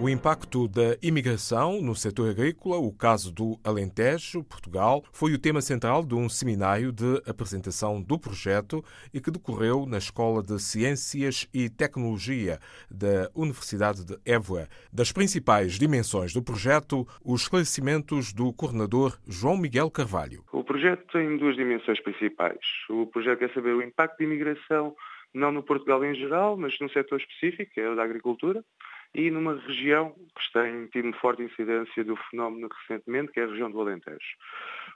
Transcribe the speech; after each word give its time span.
O 0.00 0.08
impacto 0.08 0.66
da 0.66 0.96
imigração 1.00 1.80
no 1.80 1.94
setor 1.94 2.28
agrícola, 2.28 2.76
o 2.76 2.92
caso 2.92 3.32
do 3.32 3.58
Alentejo, 3.64 4.42
Portugal, 4.42 5.04
foi 5.12 5.32
o 5.32 5.38
tema 5.38 5.60
central 5.60 6.04
de 6.04 6.14
um 6.14 6.28
seminário 6.28 6.92
de 6.92 7.22
apresentação 7.26 8.02
do 8.02 8.18
projeto 8.18 8.84
e 9.14 9.20
que 9.20 9.30
decorreu 9.30 9.86
na 9.86 9.96
Escola 9.96 10.42
de 10.42 10.60
Ciências 10.60 11.48
e 11.54 11.70
Tecnologia 11.70 12.58
da 12.90 13.30
Universidade 13.34 14.04
de 14.04 14.18
Évora. 14.26 14.68
Das 14.92 15.12
principais 15.12 15.78
dimensões 15.78 16.34
do 16.34 16.42
projeto, 16.42 17.06
os 17.24 17.42
esclarecimentos 17.42 18.32
do 18.32 18.52
coordenador 18.52 19.16
João 19.26 19.56
Miguel 19.56 19.90
Carvalho. 19.90 20.44
O 20.52 20.64
projeto 20.64 21.04
tem 21.12 21.38
duas 21.38 21.54
dimensões 21.54 22.00
principais. 22.00 22.58
O 22.90 23.06
projeto 23.06 23.38
quer 23.38 23.54
saber 23.54 23.74
o 23.74 23.82
impacto 23.82 24.18
da 24.18 24.24
imigração 24.24 24.94
não 25.32 25.50
no 25.50 25.62
Portugal 25.62 26.04
em 26.04 26.14
geral, 26.14 26.56
mas 26.56 26.78
num 26.80 26.88
setor 26.88 27.20
específico, 27.20 27.72
que 27.74 27.80
é 27.80 27.88
o 27.88 27.96
da 27.96 28.04
agricultura, 28.04 28.64
e 29.14 29.30
numa 29.30 29.56
região 29.60 30.12
que 30.12 30.52
tem 30.52 30.86
tido 30.88 31.12
forte 31.18 31.42
incidência 31.42 32.04
do 32.04 32.16
fenómeno 32.30 32.68
recentemente, 32.68 33.32
que 33.32 33.40
é 33.40 33.44
a 33.44 33.48
região 33.48 33.70
do 33.70 33.80
Alentejo. 33.80 34.18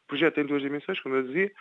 O 0.02 0.06
projeto 0.08 0.34
tem 0.34 0.46
duas 0.46 0.62
dimensões, 0.62 1.00
como 1.00 1.14
eu 1.14 1.22
dizia, 1.22 1.52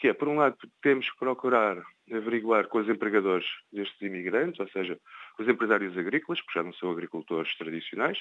que 0.00 0.08
é, 0.08 0.12
por 0.12 0.28
um 0.28 0.36
lado, 0.36 0.56
temos 0.82 1.08
que 1.10 1.18
procurar 1.18 1.82
averiguar 2.12 2.68
com 2.68 2.78
os 2.78 2.88
empregadores 2.88 3.46
destes 3.72 4.00
imigrantes, 4.00 4.60
ou 4.60 4.68
seja, 4.68 4.98
os 5.38 5.48
empresários 5.48 5.96
agrícolas, 5.96 6.40
porque 6.40 6.58
já 6.58 6.62
não 6.62 6.72
são 6.74 6.90
agricultores 6.90 7.56
tradicionais, 7.56 8.18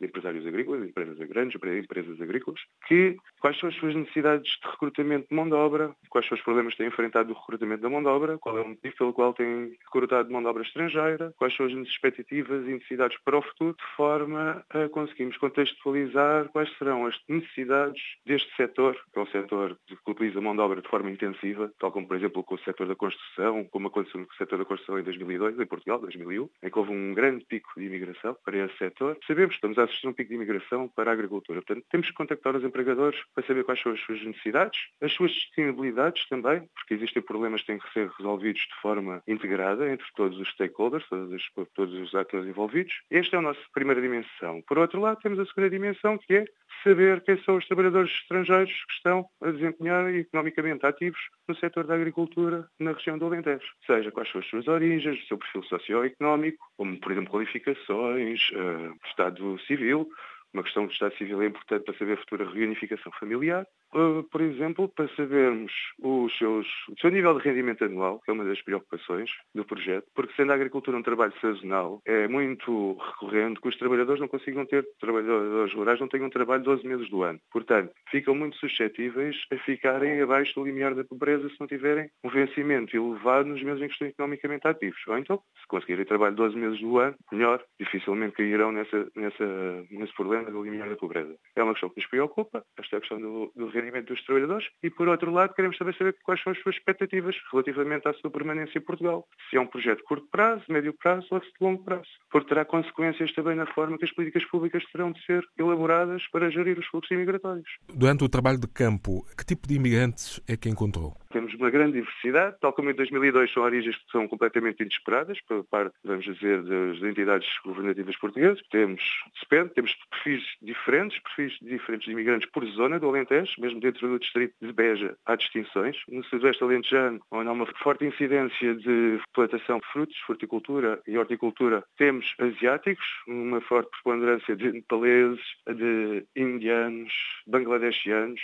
empresários 0.00 0.46
agrícolas, 0.46 0.88
empresas 0.88 1.18
grandes, 1.28 1.56
empresas 1.56 2.20
agrícolas, 2.20 2.60
que 2.86 3.16
quais 3.40 3.58
são 3.58 3.68
as 3.68 3.74
suas 3.76 3.94
necessidades 3.94 4.50
de 4.62 4.70
recrutamento 4.70 5.28
de 5.28 5.34
mão 5.34 5.48
de 5.48 5.54
obra, 5.54 5.94
quais 6.08 6.26
são 6.28 6.36
os 6.36 6.44
problemas 6.44 6.74
que 6.74 6.78
têm 6.78 6.88
enfrentado 6.88 7.30
no 7.30 7.34
recrutamento 7.34 7.82
da 7.82 7.88
mão 7.88 8.02
de 8.02 8.08
obra, 8.08 8.38
qual 8.38 8.58
é 8.58 8.60
o 8.60 8.68
motivo 8.68 8.96
pelo 8.96 9.12
qual 9.12 9.32
têm 9.32 9.76
recrutado 9.84 10.30
mão 10.30 10.42
de 10.42 10.48
obra 10.48 10.62
estrangeira, 10.62 11.32
quais 11.36 11.56
são 11.56 11.66
as 11.66 11.72
expectativas 11.72 12.66
e 12.66 12.72
necessidades 12.72 13.18
para 13.24 13.38
o 13.38 13.42
futuro, 13.42 13.74
de 13.76 13.96
forma 13.96 14.64
a 14.70 14.88
conseguirmos 14.88 15.36
contextualizar 15.38 16.48
quais 16.50 16.70
serão 16.76 17.06
as 17.06 17.18
necessidades 17.28 18.02
deste 18.26 18.54
setor, 18.56 18.94
que 19.12 19.18
é 19.18 19.22
um 19.22 19.26
setor 19.26 19.76
que 19.86 20.10
utiliza 20.10 20.40
mão 20.40 20.54
de 20.54 20.60
obra 20.60 20.82
de 20.82 20.88
forma 20.88 21.10
intensiva, 21.10 21.72
tal 21.78 21.90
como, 21.90 22.06
por 22.06 22.16
exemplo, 22.16 22.44
com 22.44 22.54
o 22.54 22.58
setor 22.58 22.86
da 22.86 22.94
construção, 22.94 23.64
como 23.64 23.88
aconteceu 23.88 24.20
no 24.20 24.26
setor 24.34 24.58
da 24.58 24.64
construção 24.64 24.98
em 24.98 25.02
2002, 25.02 25.58
em 25.58 25.66
Portugal, 25.66 25.98
2001, 25.98 26.48
em 26.62 26.70
que 26.70 26.78
houve 26.78 26.92
um 26.92 27.14
grande 27.14 27.44
pico 27.46 27.70
de 27.76 27.86
imigração 27.86 28.36
para 28.44 28.58
esse 28.58 28.76
setor. 28.76 29.18
Sabemos 29.26 29.50
que 29.50 29.56
estamos 29.56 29.78
a 29.78 29.84
assistir 29.84 30.06
a 30.06 30.10
um 30.10 30.12
pico 30.12 30.28
de 30.28 30.34
imigração 30.34 30.88
para 30.88 31.10
a 31.10 31.14
agricultura. 31.14 31.62
Portanto, 31.62 31.86
temos 31.90 32.08
que 32.08 32.14
contactar 32.14 32.54
os 32.56 32.64
empregadores 32.64 33.18
para 33.34 33.46
saber 33.46 33.64
quais 33.64 33.80
são 33.80 33.92
as 33.92 34.00
suas 34.00 34.22
necessidades, 34.24 34.78
as 35.00 35.12
suas 35.12 35.30
disponibilidades 35.32 36.26
também, 36.28 36.68
porque 36.74 36.94
existem 36.94 37.22
problemas 37.22 37.60
que 37.60 37.68
têm 37.68 37.78
que 37.78 37.92
ser 37.92 38.08
resolvidos 38.18 38.60
de 38.60 38.80
forma 38.80 39.22
integrada 39.26 39.90
entre 39.90 40.06
todos 40.14 40.38
os 40.38 40.48
stakeholders, 40.50 41.06
todos 41.08 41.32
os, 41.32 41.50
todos 41.74 41.94
os 41.94 42.14
atores 42.14 42.48
envolvidos. 42.48 42.92
Esta 43.10 43.36
é 43.36 43.38
a 43.38 43.42
nossa 43.42 43.60
primeira 43.72 44.00
dimensão. 44.00 44.62
Por 44.66 44.78
outro 44.78 45.00
lado, 45.00 45.20
temos 45.20 45.38
a 45.38 45.46
segunda 45.46 45.70
dimensão, 45.70 46.18
que 46.18 46.34
é 46.34 46.44
saber 46.82 47.20
quem 47.22 47.36
são 47.42 47.56
os 47.56 47.66
trabalhadores 47.66 48.10
estrangeiros 48.10 48.72
que 48.72 48.94
estão 48.94 49.26
a 49.42 49.50
desempenhar 49.50 50.08
economicamente 50.14 50.86
ativos 50.86 51.20
no 51.48 51.54
setor 51.56 51.86
da 51.86 51.94
agricultura 51.94 52.66
na 52.78 52.92
região 52.92 53.18
do 53.18 53.26
Alentejo. 53.26 53.66
Seja 53.86 54.10
quais 54.10 54.30
são 54.30 54.40
as 54.40 54.46
suas 54.46 54.66
origens, 54.68 55.22
o 55.22 55.26
seu 55.26 55.38
perfil 55.38 55.62
socioeconómico, 55.64 56.64
como, 56.76 56.98
por 56.98 57.12
exemplo, 57.12 57.30
qualificações, 57.30 58.40
uh, 58.50 58.96
estado 59.06 59.58
civil, 59.66 60.08
uma 60.52 60.62
questão 60.62 60.86
de 60.86 60.92
Estado 60.92 61.16
Civil 61.16 61.42
é 61.42 61.46
importante 61.46 61.84
para 61.84 61.96
saber 61.98 62.14
a 62.14 62.16
futura 62.18 62.50
reunificação 62.50 63.12
familiar. 63.18 63.66
Uh, 63.94 64.22
por 64.30 64.40
exemplo, 64.40 64.88
para 64.88 65.08
sabermos 65.14 65.72
os 66.02 66.36
seus, 66.36 66.66
o 66.88 66.98
seu 67.00 67.10
nível 67.10 67.38
de 67.38 67.46
rendimento 67.46 67.84
anual, 67.84 68.20
que 68.20 68.30
é 68.30 68.34
uma 68.34 68.44
das 68.44 68.60
preocupações 68.62 69.30
do 69.54 69.64
projeto, 69.64 70.06
porque 70.14 70.34
sendo 70.34 70.52
a 70.52 70.54
agricultura 70.54 70.96
um 70.96 71.02
trabalho 71.02 71.32
sazonal, 71.40 72.00
é 72.04 72.26
muito 72.28 72.94
recorrente 72.94 73.60
que 73.60 73.68
os 73.68 73.76
trabalhadores 73.76 74.20
não 74.20 74.28
consigam 74.28 74.64
ter, 74.66 74.86
trabalhadores 74.98 75.74
rurais 75.74 76.00
não 76.00 76.08
tenham 76.08 76.30
trabalho 76.30 76.62
12 76.62 76.86
meses 76.86 77.08
do 77.10 77.22
ano. 77.22 77.38
Portanto, 77.52 77.92
ficam 78.10 78.34
muito 78.34 78.56
suscetíveis 78.56 79.36
a 79.52 79.56
ficarem 79.58 80.20
abaixo 80.20 80.54
do 80.54 80.64
limiar 80.64 80.94
da 80.94 81.04
pobreza 81.04 81.48
se 81.48 81.60
não 81.60 81.66
tiverem 81.66 82.10
um 82.24 82.30
vencimento 82.30 82.96
elevado 82.96 83.48
nos 83.48 83.62
meses 83.62 83.82
em 83.82 83.86
que 83.86 83.92
estão 83.92 84.08
economicamente 84.08 84.66
ativos. 84.66 85.00
Ou 85.06 85.18
então, 85.18 85.42
se 85.60 85.66
conseguirem 85.66 86.04
trabalho 86.04 86.34
12 86.34 86.56
meses 86.56 86.80
do 86.80 86.98
ano, 86.98 87.16
melhor, 87.30 87.62
dificilmente 87.78 88.36
cairão 88.36 88.72
nessa, 88.72 89.08
nessa, 89.14 89.86
nesse 89.90 90.14
problema 90.14 90.30
problema 90.30 90.50
do 90.50 90.62
limiar 90.62 90.88
da 90.88 90.96
pobreza. 90.96 91.36
É 91.56 91.62
uma 91.62 91.72
questão 91.72 91.90
que 91.90 92.00
nos 92.00 92.06
preocupa, 92.06 92.64
esta 92.78 92.96
é 92.96 92.98
a 92.98 93.00
questão 93.00 93.20
do, 93.20 93.52
do 93.54 93.68
rendimento 93.80 94.08
dos 94.08 94.24
trabalhadores, 94.24 94.66
e 94.82 94.90
por 94.90 95.08
outro 95.08 95.30
lado 95.30 95.54
queremos 95.54 95.76
também 95.78 95.94
saber 95.96 96.16
quais 96.22 96.42
são 96.42 96.52
as 96.52 96.58
suas 96.60 96.76
expectativas 96.76 97.36
relativamente 97.50 98.06
à 98.08 98.12
sua 98.14 98.30
permanência 98.30 98.78
em 98.78 98.82
Portugal. 98.82 99.26
Se 99.48 99.56
é 99.56 99.60
um 99.60 99.66
projeto 99.66 99.98
de 99.98 100.04
curto 100.04 100.26
prazo, 100.30 100.64
médio 100.68 100.92
prazo 100.92 101.26
ou 101.30 101.40
de 101.40 101.46
longo 101.60 101.84
prazo. 101.84 102.08
Porque 102.30 102.48
terá 102.48 102.64
consequências 102.64 103.32
também 103.32 103.56
na 103.56 103.66
forma 103.66 103.98
que 103.98 104.04
as 104.04 104.12
políticas 104.12 104.44
públicas 104.44 104.84
terão 104.92 105.12
de 105.12 105.24
ser 105.24 105.42
elaboradas 105.58 106.22
para 106.32 106.50
gerir 106.50 106.78
os 106.78 106.86
fluxos 106.86 107.10
imigratórios. 107.10 107.68
Durante 107.94 108.24
o 108.24 108.28
trabalho 108.28 108.58
de 108.58 108.68
campo, 108.68 109.24
que 109.36 109.44
tipo 109.44 109.66
de 109.66 109.74
imigrantes 109.74 110.40
é 110.48 110.56
que 110.56 110.68
encontrou? 110.68 111.14
Temos 111.30 111.54
uma 111.54 111.70
grande 111.70 111.92
diversidade, 111.92 112.56
tal 112.60 112.72
como 112.72 112.90
em 112.90 112.94
2002 112.94 113.52
são 113.52 113.62
origens 113.62 113.96
que 113.96 114.10
são 114.10 114.26
completamente 114.26 114.82
inesperadas 114.82 115.40
por 115.42 115.64
parte, 115.64 115.94
vamos 116.04 116.24
dizer, 116.24 116.60
das 116.62 117.02
entidades 117.02 117.48
governativas 117.64 118.16
portuguesas. 118.16 118.60
Temos, 118.68 119.02
depende, 119.40 119.70
temos 119.74 119.94
perfis 120.10 120.42
diferentes, 120.60 121.20
perfis 121.20 121.56
diferentes 121.62 122.06
de 122.06 122.12
imigrantes 122.12 122.48
por 122.50 122.66
zona 122.66 122.98
do 122.98 123.08
Alentejo, 123.08 123.60
mesmo 123.60 123.80
dentro 123.80 124.08
do 124.08 124.18
distrito 124.18 124.54
de 124.60 124.72
Beja 124.72 125.16
há 125.24 125.36
distinções. 125.36 125.96
No 126.08 126.24
sudoeste 126.24 126.64
alentejano, 126.64 127.20
onde 127.30 127.48
há 127.48 127.52
uma 127.52 127.66
forte 127.80 128.04
incidência 128.04 128.74
de 128.74 129.20
plantação 129.32 129.78
de 129.78 129.86
frutos, 129.92 130.16
fruticultura 130.26 131.00
e 131.06 131.16
horticultura, 131.16 131.84
temos 131.96 132.34
asiáticos, 132.38 133.06
uma 133.28 133.60
forte 133.60 133.88
preponderância 133.90 134.56
de 134.56 134.72
nepaleses, 134.72 135.40
de 135.68 136.26
indianos, 136.34 137.12
bangladeshianos, 137.46 138.40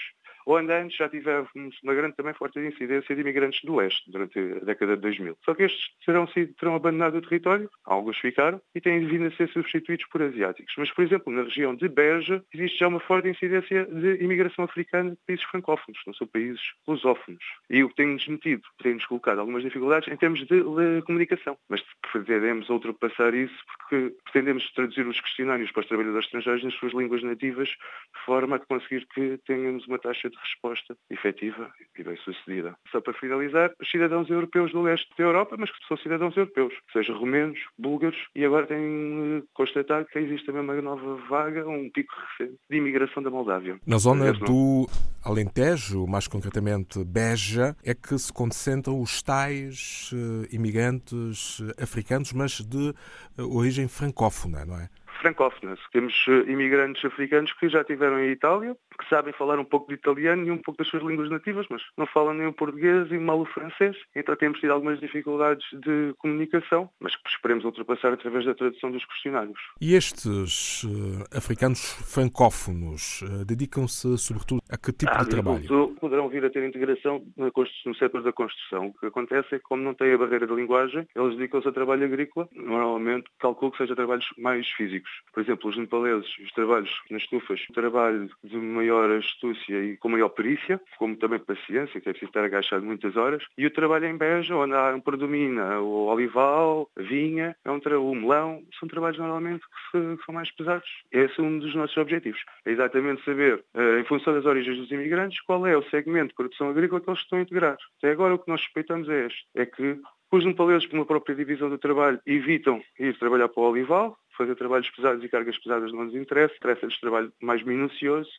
onde 0.47 0.73
antes 0.73 0.97
já 0.97 1.09
tivemos 1.09 1.51
uma 1.83 1.95
grande 1.95 2.17
também 2.17 2.33
forte 2.34 2.59
incidência 2.61 3.15
de 3.15 3.21
imigrantes 3.21 3.62
do 3.65 3.77
leste 3.77 4.11
durante 4.11 4.39
a 4.39 4.65
década 4.65 4.97
de 4.97 5.03
2000. 5.03 5.37
Só 5.45 5.55
que 5.55 5.65
estes 5.65 5.91
terão, 6.05 6.27
sido, 6.29 6.55
terão 6.55 6.75
abandonado 6.75 7.17
o 7.17 7.23
território, 7.23 7.69
alguns 7.84 8.19
ficaram, 8.19 8.61
e 8.75 8.81
têm 8.81 9.07
vindo 9.07 9.27
a 9.27 9.31
ser 9.33 9.49
substituídos 9.49 10.07
por 10.07 10.23
asiáticos. 10.23 10.73
Mas, 10.79 10.91
por 10.91 11.05
exemplo, 11.05 11.33
na 11.33 11.43
região 11.43 11.75
de 11.75 11.89
Beja 11.89 12.43
existe 12.53 12.79
já 12.79 12.89
uma 12.89 13.01
forte 13.01 13.29
incidência 13.29 13.87
de 13.87 14.23
imigração 14.23 14.65
africana 14.65 15.11
de 15.11 15.19
países 15.27 15.45
francófonos, 15.47 16.01
não 16.07 16.15
são 16.15 16.27
países 16.27 16.61
lusófonos. 16.87 17.43
E 17.69 17.83
o 17.83 17.89
que 17.89 17.97
tem-nos 17.97 18.27
metido, 18.28 18.63
tem-nos 18.83 19.05
colocado 19.07 19.41
algumas 19.41 19.63
dificuldades 19.63 20.09
em 20.09 20.17
termos 20.17 20.41
de, 20.41 20.47
de 20.47 21.03
comunicação. 21.05 21.59
Mas 21.69 21.83
pretendemos 22.13 22.69
ultrapassar 22.69 23.34
isso 23.34 23.57
porque 23.67 24.15
pretendemos 24.25 24.71
traduzir 24.73 25.07
os 25.07 25.21
questionários 25.21 25.71
para 25.73 25.81
os 25.81 25.89
trabalhadores 25.89 26.27
estrangeiros 26.27 26.65
nas 26.65 26.75
suas 26.75 26.93
línguas 26.93 27.23
nativas, 27.23 27.69
de 27.69 28.25
forma 28.25 28.57
a 28.57 28.59
conseguir 28.59 29.07
que 29.09 29.39
tenhamos 29.47 29.87
uma 29.87 29.99
taxa 29.99 30.31
de 30.31 30.36
de 30.37 30.41
resposta 30.43 30.97
efetiva 31.11 31.71
e 31.99 32.03
bem 32.03 32.17
sucedida. 32.19 32.77
Só 32.91 33.01
para 33.01 33.15
finalizar, 33.15 33.73
os 33.81 33.91
cidadãos 33.91 34.29
europeus 34.29 34.73
do 34.73 34.83
leste 34.83 35.09
da 35.17 35.25
Europa, 35.25 35.57
mas 35.59 35.71
que 35.71 35.87
são 35.89 35.97
cidadãos 35.97 36.37
europeus, 36.37 36.75
seja 36.93 37.13
romenos, 37.15 37.59
búlgaros, 37.79 38.17
e 38.35 38.45
agora 38.45 38.67
têm 38.67 39.43
constatado 39.55 40.07
que 40.07 40.19
existe 40.19 40.47
também 40.47 40.63
uma 40.63 40.81
nova 40.81 41.17
vaga, 41.29 41.67
um 41.67 41.91
pico 41.91 42.15
recente 42.39 42.59
de 42.69 42.77
imigração 42.77 43.23
da 43.23 43.31
Moldávia. 43.31 43.79
Na 43.87 43.99
zona 43.99 44.33
do 44.33 44.89
Alentejo, 45.25 46.07
mais 46.07 46.29
concretamente 46.29 47.05
Beja, 47.05 47.77
é 47.85 47.95
que 47.95 48.19
se 48.19 48.33
concentram 48.33 49.01
os 49.01 49.23
tais 49.23 50.11
uh, 50.13 50.55
imigrantes 50.55 51.63
africanos, 51.81 52.33
mas 52.33 52.61
de 52.61 52.95
origem 53.39 53.89
francófona, 53.89 54.65
não 54.65 54.79
é? 54.79 54.89
francófonas. 55.21 55.81
Temos 55.93 56.15
eh, 56.29 56.51
imigrantes 56.51 57.05
africanos 57.05 57.53
que 57.55 57.69
já 57.69 57.81
estiveram 57.81 58.21
em 58.21 58.31
Itália, 58.31 58.77
que 58.97 59.09
sabem 59.09 59.33
falar 59.33 59.59
um 59.59 59.65
pouco 59.65 59.89
de 59.89 59.95
italiano 59.95 60.47
e 60.47 60.51
um 60.51 60.59
pouco 60.59 60.78
das 60.78 60.89
suas 60.89 61.03
línguas 61.03 61.31
nativas, 61.31 61.66
mas 61.71 61.83
não 61.97 62.07
falam 62.07 62.34
nem 62.34 62.47
o 62.47 62.53
português 62.53 63.10
e 63.10 63.19
mal 63.19 63.41
o 63.41 63.45
francês. 63.47 63.97
Então 64.15 64.37
temos 64.37 64.60
tido 64.60 64.72
algumas 64.72 65.01
dificuldades 65.01 65.65
de 65.72 66.15
comunicação, 66.19 66.91
mas 67.01 67.15
que 67.16 67.28
esperemos 67.28 67.65
ultrapassar 67.65 68.13
através 68.13 68.45
da 68.45 68.54
tradução 68.54 68.91
dos 68.91 69.04
questionários. 69.04 69.59
E 69.81 69.95
estes 69.95 70.84
uh, 70.84 71.37
africanos 71.37 71.81
francófonos 72.13 73.22
uh, 73.22 73.45
dedicam-se 73.45 74.16
sobretudo 74.19 74.60
a 74.71 74.77
que 74.77 74.93
tipo 74.93 75.13
ah, 75.15 75.22
de 75.22 75.31
trabalho? 75.31 75.95
Poderão 76.01 76.28
vir 76.28 76.45
a 76.45 76.51
ter 76.51 76.66
integração 76.66 77.25
no, 77.37 77.95
setor 77.95 78.22
da 78.22 78.33
construção. 78.33 78.89
O 78.89 78.95
que 78.95 79.07
acontece 79.07 79.54
é 79.54 79.59
que, 79.59 79.65
como 79.65 79.83
não 79.83 79.95
têm 79.95 80.13
a 80.13 80.19
barreira 80.19 80.47
da 80.47 80.54
linguagem, 80.54 81.07
eles 81.15 81.37
dedicam-se 81.37 81.69
a 81.69 81.72
trabalho 81.72 82.04
agrícola. 82.04 82.48
Normalmente, 82.53 83.27
calculo 83.39 83.72
que 83.72 83.78
seja 83.78 83.95
trabalhos 83.95 84.27
mais 84.39 84.69
físicos. 84.69 85.10
Por 85.33 85.43
exemplo, 85.43 85.71
os 85.71 85.77
nepaleses, 85.77 86.28
os 86.39 86.53
trabalhos 86.53 86.91
nas 87.10 87.22
estufas, 87.22 87.60
trabalho 87.75 88.31
de 88.43 88.57
maior 88.86 89.10
astúcia 89.10 89.84
e 89.84 89.97
com 89.97 90.09
maior 90.09 90.28
perícia, 90.28 90.80
como 90.98 91.16
também 91.16 91.38
paciência, 91.38 92.00
que 92.00 92.09
é 92.09 92.12
preciso 92.12 92.30
estar 92.30 92.44
agachado 92.44 92.84
muitas 92.84 93.16
horas, 93.16 93.42
e 93.59 93.66
o 93.66 93.71
trabalho 93.71 94.06
em 94.06 94.16
Beja, 94.16 94.54
onde 94.54 94.74
há 94.74 94.98
predomina 95.04 95.80
o 95.80 96.06
olival, 96.06 96.88
a 96.97 97.03
vinha, 97.03 97.56
é 97.65 97.71
um 97.71 97.80
o 97.86 98.15
melão, 98.15 98.62
são 98.78 98.88
trabalhos 98.88 99.18
normalmente 99.18 99.62
que, 99.62 99.98
se, 99.98 100.16
que, 100.16 100.24
são 100.24 100.34
mais 100.34 100.50
pesados. 100.50 100.88
Esse 101.12 101.41
é 101.41 101.42
um 101.42 101.59
dos 101.59 101.74
nossos 101.74 101.97
objetivos. 101.97 102.41
É 102.65 102.71
exatamente 102.71 103.24
saber, 103.24 103.65
eh, 103.74 104.00
em 104.00 104.04
função 104.04 104.34
das 104.34 104.44
origens 104.44 104.77
dos 104.77 104.91
imigrantes, 104.91 105.41
qual 105.42 105.66
é 105.66 105.77
o 105.77 105.83
segmento 105.84 106.28
de 106.28 106.34
produção 106.34 106.68
agrícola 106.68 107.00
que 107.00 107.10
eles 107.10 107.21
estão 107.21 107.38
a 107.38 107.42
integrar. 107.42 107.77
Até 107.98 108.10
agora 108.10 108.34
o 108.34 108.38
que 108.38 108.48
nós 108.48 108.60
suspeitamos 108.60 109.09
é 109.09 109.27
este, 109.27 109.47
é 109.54 109.66
que 109.66 110.00
os 110.33 110.44
nepaleses, 110.44 110.86
por 110.86 110.97
uma 110.97 111.06
própria 111.06 111.36
divisão 111.36 111.71
do 111.71 111.78
trabalho, 111.78 112.21
evitam 112.27 112.83
ir 112.98 113.16
trabalhar 113.18 113.48
para 113.48 113.62
o 113.62 113.71
olival, 113.71 114.18
fazer 114.36 114.54
trabalhos 114.56 114.91
pesados 114.91 115.24
e 115.24 115.28
cargas 115.28 115.56
pesadas 115.59 115.92
não 115.92 116.04
lhes 116.04 116.15
interessa, 116.15 116.54
interessa-lhes 116.56 117.00
trabalho 117.00 117.33
mais 117.41 117.62
minucioso 117.62 118.30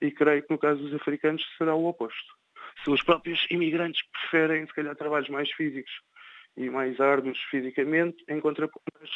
e 0.00 0.10
creio 0.10 0.42
que 0.42 0.52
no 0.52 0.58
caso 0.58 0.82
dos 0.82 0.94
africanos 0.94 1.44
será 1.56 1.74
o 1.74 1.86
oposto. 1.86 2.34
São 2.84 2.94
os 2.94 3.02
próprios 3.02 3.46
imigrantes 3.50 4.02
preferem, 4.12 4.66
se 4.66 4.74
calhar, 4.74 4.94
trabalhos 4.96 5.28
mais 5.28 5.50
físicos 5.52 5.92
e 6.56 6.70
mais 6.70 7.00
árduos 7.00 7.38
fisicamente, 7.50 8.24
em 8.28 8.40
contraponto 8.40 8.84
às 9.02 9.10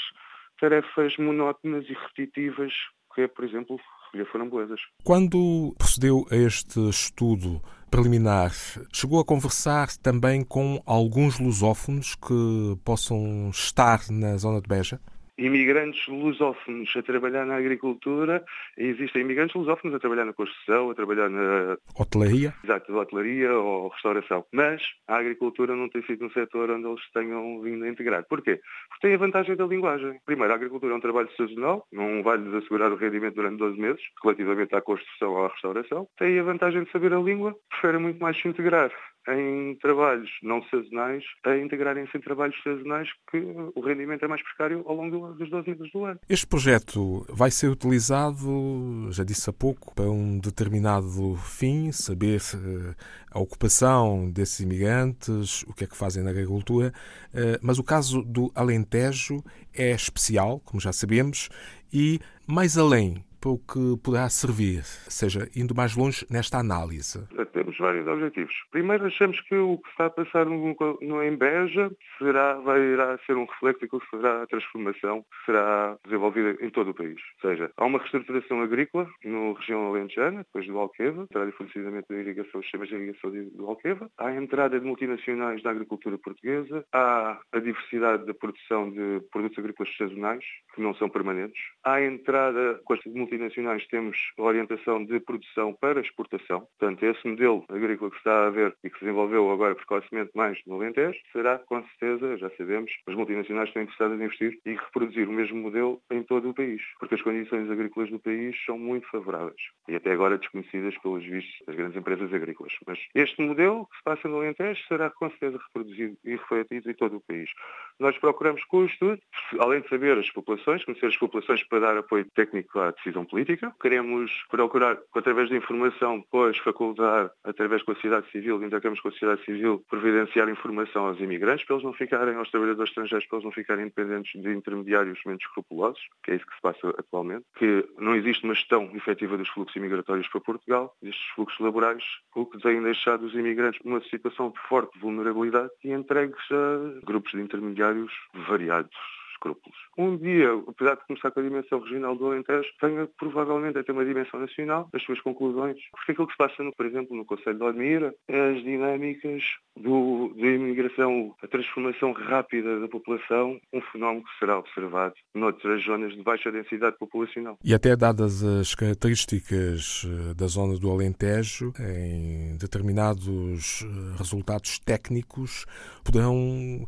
tarefas 0.61 1.17
monótonas 1.17 1.85
e 1.89 1.95
repetitivas, 1.95 2.73
que 3.15 3.23
é, 3.23 3.29
por 3.29 3.45
exemplo, 3.45 3.81
recolher 4.07 4.31
framboesas. 4.31 4.81
Quando 5.05 5.75
procedeu 5.79 6.27
a 6.31 6.37
este 6.37 6.81
estudo 6.89 7.63
preliminar, 7.91 8.53
chegou 8.93 9.21
a 9.21 9.25
conversar 9.25 9.89
também 10.03 10.45
com 10.45 10.83
alguns 10.87 11.39
lusófonos 11.39 12.15
que 12.15 12.79
possam 12.85 13.51
estar 13.51 14.01
na 14.11 14.37
zona 14.37 14.61
de 14.61 14.69
Beja? 14.69 15.01
Imigrantes 15.41 16.07
lusófonos 16.07 16.95
a 16.95 17.03
trabalhar 17.03 17.47
na 17.47 17.57
agricultura 17.57 18.45
existem 18.77 19.23
imigrantes 19.23 19.57
lusófonos 19.57 19.97
a 19.97 19.99
trabalhar 19.99 20.27
na 20.27 20.33
construção, 20.33 20.91
a 20.91 20.95
trabalhar 20.95 21.29
na... 21.31 21.77
Hotelaria? 21.99 22.55
Exato, 22.63 22.95
hotelaria 22.95 23.53
ou 23.53 23.89
restauração. 23.89 24.45
Mas 24.53 24.83
a 25.09 25.17
agricultura 25.17 25.75
não 25.75 25.89
tem 25.89 26.03
sido 26.03 26.27
um 26.27 26.31
setor 26.31 26.71
onde 26.71 26.87
eles 26.87 27.01
tenham 27.13 27.61
vindo 27.63 27.85
a 27.85 27.89
integrar. 27.89 28.25
Porquê? 28.29 28.61
Porque 28.89 29.07
tem 29.07 29.15
a 29.15 29.19
vantagem 29.19 29.57
da 29.57 29.65
linguagem. 29.65 30.21
Primeiro, 30.27 30.53
a 30.53 30.57
agricultura 30.57 30.93
é 30.93 30.97
um 30.97 31.01
trabalho 31.01 31.31
sazonal, 31.37 31.87
não 31.91 32.23
vai-lhes 32.23 32.53
assegurar 32.55 32.93
o 32.93 32.97
rendimento 32.97 33.35
durante 33.35 33.59
12 33.59 33.81
meses, 33.81 34.03
relativamente 34.23 34.75
à 34.75 34.83
construção 34.83 35.31
ou 35.31 35.47
à 35.47 35.49
restauração. 35.49 36.07
Tem 36.19 36.39
a 36.39 36.43
vantagem 36.43 36.85
de 36.85 36.91
saber 36.91 37.15
a 37.15 37.19
língua, 37.19 37.57
prefere 37.71 37.99
muito 37.99 38.21
mais 38.21 38.41
se 38.41 38.47
integrar 38.47 38.91
em 39.29 39.77
trabalhos 39.77 40.31
não 40.43 40.63
sazonais 40.65 41.23
a 41.45 41.57
integrarem-se 41.57 42.17
em 42.17 42.21
trabalhos 42.21 42.57
sazonais 42.63 43.09
que 43.31 43.39
o 43.75 43.81
rendimento 43.81 44.25
é 44.25 44.29
mais 44.29 44.43
precário 44.43 44.83
ao 44.87 44.95
longo 44.95 45.35
dos 45.35 45.51
12 45.51 45.71
meses 45.71 45.93
do 45.93 46.05
ano. 46.05 46.21
Este 46.29 46.47
projeto 46.47 47.27
vai 47.29 47.51
ser 47.51 47.69
utilizado, 47.69 49.09
já 49.11 49.25
disse 49.25 49.49
há 49.49 49.53
pouco, 49.53 49.95
para 49.95 50.11
um 50.11 50.39
determinado 50.39 51.37
fim, 51.37 51.93
saber 51.93 52.41
eh, 52.55 52.95
a 53.31 53.39
ocupação 53.39 54.31
desses 54.31 54.61
imigrantes, 54.61 55.63
o 55.65 55.75
que 55.75 55.85
é 55.85 55.87
que 55.87 55.97
fazem 55.97 56.23
na 56.23 56.31
agricultura, 56.31 56.93
eh, 57.35 57.59
mas 57.63 57.79
o 57.79 57.85
caso 57.85 58.23
do 58.23 58.51
Alentejo 58.55 59.43
é 59.75 59.91
especial, 59.93 60.61
como 60.61 60.81
já 60.81 60.93
sabemos, 60.93 61.49
e 61.93 62.21
mais 62.47 62.79
além 62.79 63.25
para 63.41 63.51
o 63.51 63.59
que 63.59 63.97
poderá 64.05 64.29
servir, 64.29 64.83
seja, 64.85 65.49
indo 65.57 65.75
mais 65.75 65.97
longe 65.97 66.27
nesta 66.31 66.59
análise? 66.59 67.27
Temos 67.53 67.77
vários 67.79 68.07
objetivos. 68.07 68.55
Primeiro, 68.71 69.07
achamos 69.07 69.41
que 69.43 69.55
o 69.55 69.79
que 69.79 69.89
está 69.91 70.07
a 70.07 70.11
passar 70.11 70.47
no, 70.47 71.25
Embeja 71.25 71.91
será, 72.19 72.55
vai, 72.61 72.81
irá 72.81 73.19
ser 73.27 73.37
um 73.37 73.47
reflexo 73.47 73.89
que 73.89 74.11
será 74.11 74.43
a 74.43 74.47
transformação 74.47 75.23
que 75.23 75.47
será 75.47 75.97
desenvolvida 76.05 76.57
em 76.65 76.71
todo 76.71 76.91
o 76.91 76.95
país. 76.95 77.21
Ou 77.43 77.51
seja, 77.51 77.71
há 77.77 77.85
uma 77.85 77.99
reestruturação 77.99 78.61
agrícola 78.61 79.09
na 79.25 79.59
região 79.59 79.87
alentejana, 79.87 80.39
depois 80.39 80.67
do 80.67 80.79
Alqueva, 80.79 81.23
entrada 81.23 81.49
e 81.49 81.53
fornecimento 81.53 82.07
da 82.09 82.19
irrigação, 82.19 82.63
sistemas 82.63 82.89
de 82.89 82.95
irrigação 82.97 83.31
do 83.31 83.67
Alqueva, 83.67 84.11
há 84.19 84.29
a 84.29 84.37
entrada 84.37 84.79
de 84.79 84.87
multinacionais 84.87 85.63
na 85.63 85.71
agricultura 85.71 86.19
portuguesa, 86.19 86.85
há 86.93 87.41
a 87.53 87.59
diversidade 87.59 88.27
da 88.27 88.35
produção 88.35 88.91
de 88.91 89.21
produtos 89.31 89.59
agrícolas 89.59 89.97
sazonais, 89.97 90.45
que 90.75 90.83
não 90.83 90.95
são 90.95 91.09
permanentes, 91.09 91.61
há 91.85 91.95
a 91.95 92.05
entrada 92.05 92.81
com 92.85 92.95
as 92.95 93.01
multinacionais 93.31 93.87
temos 93.87 94.33
orientação 94.37 95.05
de 95.05 95.21
produção 95.21 95.73
para 95.75 96.01
exportação. 96.01 96.67
Portanto, 96.79 97.05
esse 97.05 97.27
modelo 97.27 97.65
agrícola 97.69 98.11
que 98.11 98.17
está 98.17 98.47
a 98.47 98.51
ver 98.51 98.75
e 98.83 98.91
que 98.91 98.99
se 98.99 99.05
desenvolveu 99.05 99.51
agora 99.51 99.75
precocemente 99.75 100.31
mais 100.35 100.59
no 100.67 100.75
Alentejo 100.75 101.19
será, 101.33 101.59
com 101.59 101.83
certeza, 101.83 102.37
já 102.39 102.51
sabemos, 102.57 102.91
as 103.07 103.15
multinacionais 103.15 103.69
estão 103.69 103.83
interessadas 103.83 104.21
em 104.21 104.25
investir 104.25 104.59
e 104.67 104.75
reproduzir 104.75 105.29
o 105.29 105.33
mesmo 105.33 105.59
modelo 105.59 106.01
em 106.11 106.23
todo 106.25 106.51
o 106.51 106.55
país, 106.55 106.83
porque 106.99 107.15
as 107.15 107.23
condições 107.23 107.71
agrícolas 107.71 108.11
do 108.11 108.19
país 108.19 108.57
são 108.65 108.77
muito 108.77 109.09
favoráveis 109.09 109.61
e 109.89 109.95
até 109.95 110.11
agora 110.13 110.39
desconhecidas 110.39 110.97
pelos 110.99 111.25
vistos 111.25 111.55
das 111.67 111.77
grandes 111.77 111.97
empresas 111.97 112.33
agrícolas. 112.33 112.73
Mas 112.87 112.99
este 113.15 113.41
modelo 113.41 113.87
que 113.87 113.97
se 113.97 114.03
passa 114.03 114.29
no 114.29 114.39
Alentejo 114.39 114.81
será, 114.89 115.09
com 115.11 115.31
certeza, 115.31 115.59
reproduzido 115.67 116.17
e 116.25 116.31
refletido 116.33 116.91
em 116.91 116.95
todo 116.95 117.17
o 117.17 117.21
país. 117.21 117.51
Nós 117.99 118.17
procuramos 118.19 118.65
com 118.65 118.79
o 118.79 118.87
estudo, 118.87 119.21
além 119.59 119.83
de 119.83 119.89
saber 119.89 120.19
as 120.19 120.31
populações, 120.31 120.85
conhecer 120.85 121.07
as 121.07 121.17
populações 121.17 121.63
para 121.65 121.81
dar 121.81 121.97
apoio 121.99 122.27
técnico 122.35 122.81
à 122.81 122.91
decisão 122.91 123.20
política. 123.25 123.75
Queremos 123.81 124.31
procurar, 124.51 124.99
através 125.15 125.49
de 125.49 125.57
informação, 125.57 126.19
depois 126.19 126.57
facultar, 126.59 127.31
através 127.45 127.83
com 127.83 127.93
a 127.93 127.95
sociedade 127.95 128.31
civil, 128.31 128.63
intercâmbios 128.63 129.01
com 129.01 129.09
a 129.09 129.13
sociedade 129.13 129.45
civil, 129.45 129.85
providenciar 129.89 130.49
informação 130.49 131.07
aos 131.07 131.21
imigrantes, 131.21 131.65
para 131.65 131.77
eles 131.77 131.85
não 131.85 131.93
ficarem, 131.93 132.37
aos 132.37 132.51
trabalhadores 132.51 132.91
estrangeiros, 132.91 133.27
para 133.27 133.37
eles 133.37 133.45
não 133.45 133.53
ficarem 133.53 133.85
independentes 133.85 134.41
de 134.41 134.53
intermediários 134.53 135.19
menos 135.25 135.43
escrupulosos, 135.43 136.01
que 136.23 136.33
é 136.33 136.35
isso 136.37 136.47
que 136.47 136.55
se 136.55 136.61
passa 136.61 136.89
atualmente, 136.99 137.45
que 137.57 137.87
não 137.99 138.15
existe 138.15 138.45
uma 138.45 138.55
gestão 138.55 138.91
efetiva 138.95 139.37
dos 139.37 139.49
fluxos 139.49 139.77
imigratórios 139.77 140.29
para 140.29 140.41
Portugal, 140.41 140.97
estes 141.03 141.27
fluxos 141.35 141.59
laborais, 141.61 142.05
o 142.35 142.47
que 142.47 142.59
tem 142.59 142.83
deixado 142.83 143.25
os 143.25 143.35
imigrantes 143.35 143.81
numa 143.85 144.01
situação 144.05 144.51
de 144.51 144.59
forte 144.69 144.99
vulnerabilidade 144.99 145.71
e 145.85 145.93
entregues 145.93 146.41
a 146.51 147.05
grupos 147.05 147.33
de 147.33 147.41
intermediários 147.41 148.13
variados 148.35 149.20
escrúpulos. 149.41 149.79
Um 149.97 150.17
dia, 150.19 150.49
apesar 150.69 150.97
de 150.97 151.07
começar 151.07 151.31
com 151.31 151.41
a 151.41 151.43
dimensão 151.43 151.81
regional 151.81 152.15
do 152.15 152.27
Alentejo, 152.27 152.69
venha 152.81 153.09
provavelmente 153.19 153.79
a 153.79 153.83
ter 153.83 153.93
uma 153.93 154.05
dimensão 154.05 154.39
nacional, 154.39 154.89
as 154.95 155.03
suas 155.03 155.21
conclusões. 155.21 155.79
Porque 155.93 156.13
aquilo 156.13 156.27
que 156.27 156.35
se 156.35 156.39
passa, 156.39 156.63
no, 156.63 156.73
por 156.75 156.87
exemplo, 156.87 157.17
no 157.17 157.25
Conselho 157.25 157.57
de 157.57 157.65
Odmira, 157.65 158.15
é 158.29 158.51
as 158.51 158.63
dinâmicas 158.63 159.43
do, 159.77 160.35
da 160.37 160.47
imigração, 160.47 161.35
a 161.43 161.49
transformação 161.49 162.13
rápida 162.13 162.81
da 162.81 162.89
população, 162.89 163.59
um 163.73 163.81
fenómeno 163.93 164.25
que 164.25 164.39
será 164.39 164.59
observado 164.59 165.15
noutras 165.35 165.83
zonas 165.85 166.13
de 166.13 166.23
baixa 166.23 166.53
densidade 166.53 166.97
populacional. 166.99 167.57
E 167.65 167.75
até 167.75 167.97
dadas 167.97 168.43
as 168.43 168.75
características 168.75 170.07
eh, 170.07 170.35
da 170.35 170.47
zona 170.47 170.79
do 170.79 170.91
Alentejo, 170.91 171.73
em 171.79 172.57
determinados 172.59 173.83
eh, 173.83 174.19
resultados 174.19 174.79
técnicos, 174.81 175.65
poderão 176.05 176.87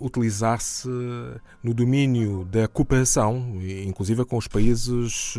utilizar-se 0.00 0.88
no 1.62 1.74
domínio 1.74 2.44
da 2.44 2.66
cooperação, 2.68 3.58
inclusive 3.86 4.24
com 4.24 4.36
os 4.36 4.48
países 4.48 5.36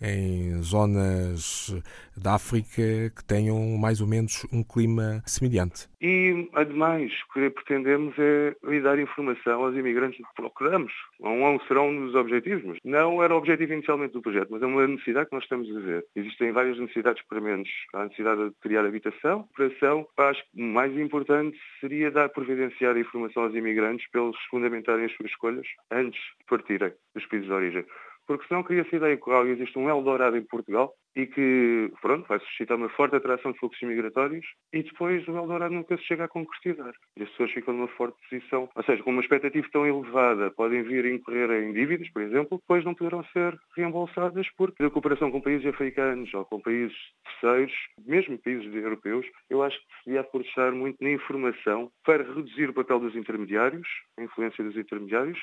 eh, 0.00 0.14
em 0.14 0.62
zonas 0.62 1.74
da 2.16 2.34
África 2.34 3.10
que 3.16 3.24
tenham 3.26 3.58
mais 3.78 4.00
ou 4.00 4.06
menos 4.06 4.46
um 4.52 4.62
clima 4.62 5.22
semelhante. 5.26 5.88
E, 6.00 6.48
ademais, 6.54 7.12
o 7.28 7.32
que 7.32 7.50
pretendemos 7.50 8.14
é 8.18 8.54
dar 8.80 8.98
informação 8.98 9.64
aos 9.64 9.76
imigrantes 9.76 10.18
que 10.18 10.34
procuramos. 10.34 10.92
Não 11.20 11.60
serão 11.68 11.88
um 11.88 12.06
dos 12.06 12.14
objetivos, 12.14 12.64
mas 12.64 12.78
não 12.84 13.22
era 13.22 13.32
o 13.32 13.38
objetivo 13.38 13.72
inicialmente 13.72 14.12
do 14.12 14.20
projeto, 14.20 14.48
mas 14.50 14.62
é 14.62 14.66
uma 14.66 14.86
necessidade 14.86 15.28
que 15.28 15.34
nós 15.34 15.44
estamos 15.44 15.74
a 15.76 15.80
ver. 15.80 16.04
Existem 16.16 16.50
várias 16.52 16.78
necessidades 16.78 17.22
para 17.28 17.40
menos. 17.40 17.68
Há 17.94 18.00
a 18.00 18.04
necessidade 18.04 18.44
de 18.48 18.54
criar 18.60 18.84
habitação, 18.84 19.40
operação. 19.52 20.06
Acho 20.18 20.42
que 20.42 20.60
o 20.60 20.64
mais 20.64 20.96
importante 20.98 21.56
seria 21.80 22.10
dar 22.10 22.28
providenciar 22.30 22.96
informação 22.96 23.44
aos 23.44 23.54
imigrantes 23.54 23.81
para 24.10 24.22
eles 24.22 24.36
fundamentarem 24.50 25.06
as 25.06 25.12
suas 25.16 25.30
escolhas 25.30 25.66
antes 25.90 26.20
de 26.38 26.44
partirem 26.46 26.92
dos 27.14 27.26
países 27.26 27.48
de 27.48 27.52
origem. 27.52 27.86
Porque 28.26 28.46
senão 28.46 28.62
cria-se 28.62 28.94
a 28.94 28.98
ideia 28.98 29.16
que 29.16 29.30
existe 29.48 29.78
um 29.78 29.88
Eldorado 29.88 30.36
em 30.36 30.44
Portugal 30.44 30.94
e 31.14 31.26
que, 31.26 31.92
pronto, 32.00 32.26
vai 32.26 32.38
suscitar 32.40 32.76
uma 32.76 32.88
forte 32.90 33.16
atração 33.16 33.52
de 33.52 33.58
fluxos 33.58 33.88
migratórios 33.88 34.46
e 34.72 34.82
depois 34.82 35.26
o 35.28 35.36
Eldorado 35.36 35.74
nunca 35.74 35.96
se 35.96 36.04
chega 36.04 36.24
a 36.24 36.28
concretizar. 36.28 36.92
E 37.16 37.22
as 37.22 37.28
pessoas 37.30 37.52
ficam 37.52 37.74
numa 37.74 37.88
forte 37.88 38.16
posição, 38.28 38.68
ou 38.74 38.82
seja, 38.84 39.02
com 39.02 39.10
uma 39.10 39.20
expectativa 39.20 39.66
tão 39.72 39.86
elevada, 39.86 40.50
podem 40.50 40.82
vir 40.82 41.04
a 41.04 41.10
incorrer 41.10 41.50
em 41.50 41.72
dívidas, 41.72 42.08
por 42.10 42.22
exemplo, 42.22 42.58
depois 42.58 42.84
não 42.84 42.94
poderão 42.94 43.24
ser 43.32 43.58
reembolsadas 43.76 44.46
porque 44.56 44.82
a 44.82 44.90
cooperação 44.90 45.30
com 45.30 45.40
países 45.40 45.66
africanos 45.66 46.32
ou 46.34 46.44
com 46.44 46.60
países 46.60 46.96
terceiros, 47.40 47.72
mesmo 48.06 48.38
países 48.38 48.72
europeus, 48.74 49.26
eu 49.50 49.62
acho 49.62 49.78
que 49.78 49.84
se 49.84 50.04
devia 50.06 50.20
apostar 50.20 50.72
muito 50.72 51.02
na 51.02 51.10
informação 51.10 51.90
para 52.04 52.22
reduzir 52.22 52.70
o 52.70 52.74
papel 52.74 53.00
dos 53.00 53.16
intermediários, 53.16 53.88
a 54.18 54.22
influência 54.22 54.64
dos 54.64 54.76
intermediários, 54.76 55.38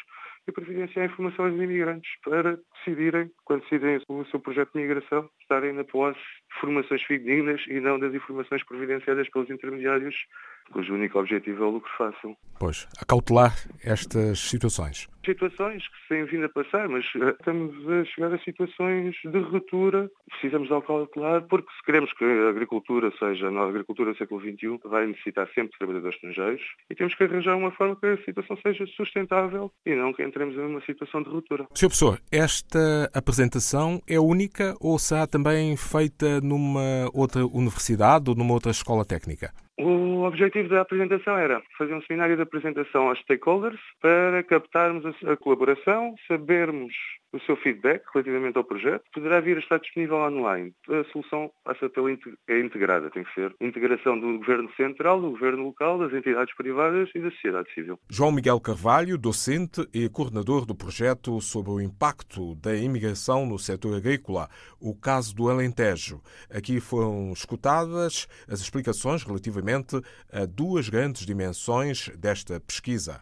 e 0.48 0.52
providenciar 0.52 1.06
informação 1.06 1.46
aos 1.46 1.54
imigrantes 1.54 2.10
para 2.24 2.60
decidirem, 2.76 3.32
quando 3.46 3.62
decidem 3.62 4.02
o 4.08 4.26
seu 4.26 4.40
projeto 4.40 4.72
de 4.74 4.82
migração, 4.82 5.30
na 5.74 5.84
posse 5.84 6.20
formações 6.60 7.02
fidedignas 7.04 7.62
e 7.68 7.80
não 7.80 8.00
das 8.00 8.14
informações 8.14 8.64
providenciadas 8.66 9.30
pelos 9.30 9.50
intermediários 9.50 10.16
cujo 10.72 10.94
único 10.94 11.20
objetivo 11.20 11.64
é 11.64 11.68
o 11.68 11.70
lucro 11.72 11.92
fácil. 11.98 12.38
Pois, 12.60 12.88
a 13.02 13.06
cautelar 13.06 13.56
estas 13.84 14.40
situações 14.40 15.08
situações 15.30 15.88
que 15.88 15.98
se 16.02 16.10
têm 16.10 16.26
vindo 16.26 16.46
a 16.46 16.50
passar, 16.50 16.88
mas 16.88 17.06
eh, 17.16 17.36
estamos 17.40 17.76
a 17.90 18.06
chegar 18.06 18.34
a 18.34 18.40
situações 18.40 19.16
de 19.24 19.40
ruptura. 19.40 20.10
Precisamos 20.30 20.70
de 20.70 20.82
cautelar, 20.82 21.44
porque 21.44 21.72
se 21.78 21.86
queremos 21.86 22.12
que 22.14 22.24
a 22.24 22.50
agricultura 22.50 23.12
seja, 23.20 23.50
a 23.50 23.68
agricultura 23.68 24.12
do 24.12 24.18
século 24.18 24.42
XXI, 24.42 24.80
vai 24.86 25.08
necessitar 25.08 25.48
sempre 25.54 25.72
de 25.72 25.78
trabalhadores 25.78 26.16
estrangeiros 26.16 26.62
e 26.90 26.96
temos 26.96 27.14
que 27.16 27.24
arranjar 27.24 27.56
uma 27.56 27.72
forma 27.72 27.96
que 27.96 28.08
a 28.08 28.18
situação 28.24 28.58
seja 28.64 28.86
sustentável 28.88 29.72
e 29.86 29.96
não 29.96 30.14
que 30.14 30.24
entremos 30.24 30.56
em 30.56 30.66
uma 30.66 30.82
situação 30.82 31.22
de 31.22 31.30
ruptura. 31.30 31.66
Sr. 31.76 31.88
Professor, 31.88 32.20
esta 32.32 33.10
apresentação 33.14 34.02
é 34.08 34.20
única 34.20 34.76
ou 34.80 34.98
será 34.98 35.28
também 35.28 35.76
feita 35.78 36.42
numa 36.42 37.10
outra 37.14 37.46
universidade 37.46 38.30
ou 38.30 38.36
numa 38.36 38.54
outra 38.54 38.72
escola 38.72 39.06
técnica? 39.06 39.52
O 39.80 40.24
objetivo 40.24 40.68
da 40.68 40.82
apresentação 40.82 41.38
era 41.38 41.62
fazer 41.78 41.94
um 41.94 42.02
seminário 42.02 42.36
de 42.36 42.42
apresentação 42.42 43.08
aos 43.08 43.20
stakeholders 43.20 43.80
para 44.02 44.44
captarmos 44.44 45.06
a 45.26 45.36
colaboração, 45.36 46.16
sabermos 46.28 46.94
o 47.32 47.40
seu 47.42 47.56
feedback 47.58 48.04
relativamente 48.14 48.58
ao 48.58 48.64
projeto, 48.64 49.04
poderá 49.14 49.40
vir 49.40 49.58
a 49.58 49.60
estar 49.60 49.80
disponível 49.80 50.18
online. 50.18 50.74
A 50.90 51.04
solução 51.12 51.52
passa 51.64 51.90
pela 51.90 52.10
é 52.10 52.60
integrada, 52.60 53.10
tem 53.12 53.24
que 53.24 53.34
ser 53.34 53.54
integração 53.62 54.20
do 54.20 54.40
Governo 54.40 54.70
Central, 54.76 55.22
do 55.22 55.32
Governo 55.32 55.64
Local, 55.64 56.00
das 56.00 56.14
entidades 56.14 56.56
privadas 56.56 57.10
e 57.14 57.20
da 57.20 57.30
sociedade 57.32 57.72
civil. 57.74 58.00
João 58.10 58.32
Miguel 58.32 58.60
Carvalho, 58.60 59.18
docente 59.18 59.88
e 59.94 60.10
coordenador 60.10 60.66
do 60.66 60.76
projeto 60.76 61.40
sobre 61.40 61.72
o 61.72 61.82
impacto 61.82 62.56
da 62.56 62.76
imigração 62.76 63.46
no 63.46 63.60
setor 63.60 63.96
agrícola, 63.96 64.50
o 64.80 64.96
caso 64.96 65.36
do 65.36 65.50
Alentejo. 65.50 66.22
Aqui 66.52 66.80
foram 66.80 67.32
escutadas 67.32 68.28
as 68.48 68.60
explicações 68.60 69.24
relativamente 69.24 70.02
a 70.32 70.46
duas 70.46 70.90
grandes 70.90 71.26
dimensões 71.26 72.10
desta 72.18 72.60
pesquisa. 72.60 73.22